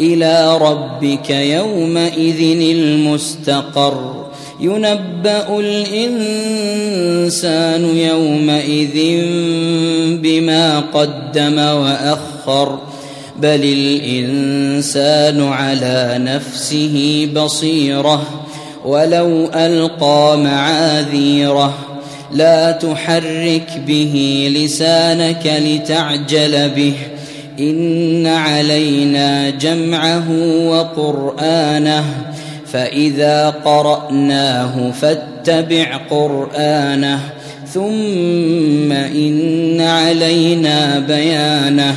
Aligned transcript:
إلى 0.00 0.58
ربك 0.58 1.30
يومئذ 1.30 2.60
المستقر. 2.76 4.26
ينبأ 4.60 5.60
الإنسان 5.60 6.76
يومئذ 7.96 9.20
بما 10.22 10.80
قدم 10.80 11.58
وأخر. 11.58 12.78
بل 13.38 13.60
الإنسان 13.64 15.48
على 15.48 16.14
نفسه 16.18 17.28
بصيرة. 17.36 18.22
ولو 18.84 19.50
ألقى 19.54 20.38
معاذيره. 20.38 21.74
لا 22.32 22.72
تحرك 22.72 23.82
به 23.86 24.48
لسانك 24.56 25.60
لتعجل 25.64 26.68
به. 26.68 26.94
إن 27.58 28.26
علينا 28.26 29.50
جمعه 29.50 30.30
وقرآنه 30.68 32.04
فإذا 32.72 33.50
قرأناه 33.50 34.90
فاتبع 34.90 35.96
قرآنه 36.10 37.20
ثم 37.74 38.92
إن 38.92 39.80
علينا 39.80 40.98
بيانه 40.98 41.96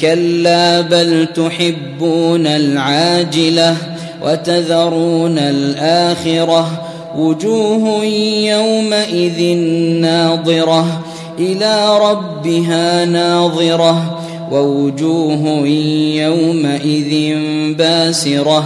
كلا 0.00 0.80
بل 0.80 1.26
تحبون 1.26 2.46
العاجلة 2.46 3.76
وتذرون 4.22 5.38
الآخرة 5.38 6.82
وجوه 7.16 8.04
يومئذ 8.44 9.56
ناظرة 10.00 11.02
إلى 11.38 11.98
ربها 11.98 13.04
ناظرة 13.04 14.23
ووجوه 14.52 15.66
يومئذ 16.16 17.36
باسرة 17.74 18.64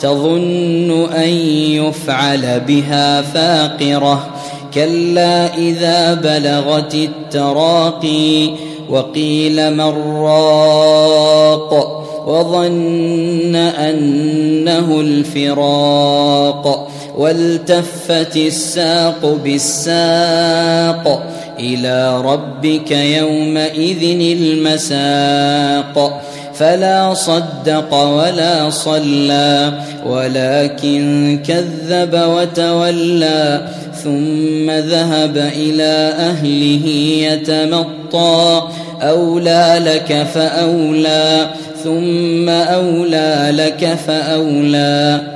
تظن 0.00 1.08
أن 1.12 1.28
يفعل 1.28 2.60
بها 2.60 3.22
فاقرة 3.22 4.26
كلا 4.74 5.56
إذا 5.58 6.14
بلغت 6.14 6.94
التراقي 6.94 8.50
وقيل 8.90 9.74
من 9.74 10.20
راق 10.22 12.02
وظن 12.26 13.56
أنه 13.56 15.00
الفراق 15.00 16.88
والتفت 17.18 18.36
الساق 18.36 19.38
بالساق 19.44 21.22
إلى 21.58 22.20
ربك 22.20 22.90
يومئذ 22.90 24.20
المساق. 24.20 26.22
فلا 26.54 27.14
صدق 27.14 27.94
ولا 27.94 28.70
صلى 28.70 29.72
ولكن 30.06 31.38
كذب 31.48 32.14
وتولى 32.14 33.68
ثم 34.04 34.70
ذهب 34.70 35.36
إلى 35.36 36.14
أهله 36.18 36.86
يتمطى. 37.32 38.62
أولى 39.02 39.80
لك 39.84 40.26
فأولى 40.34 41.46
ثم 41.84 42.48
أولى 42.48 43.48
لك 43.50 43.98
فأولى. 44.06 45.35